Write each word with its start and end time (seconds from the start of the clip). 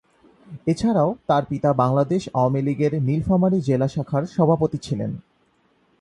এছাড়াও 0.67 1.09
তার 1.27 1.43
পিতা 1.45 1.69
বাংলাদেশ 1.73 2.21
আওয়ামী 2.33 2.61
লীগের 2.61 2.93
নীলফামারী 3.01 3.59
জেলা 3.61 3.87
শাখার 3.87 4.23
সভাপতি 4.27 4.77
ছিলেন। 4.77 5.11